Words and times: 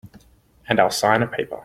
And 0.67 0.79
I'll 0.79 0.89
sign 0.89 1.21
a 1.21 1.27
paper. 1.27 1.59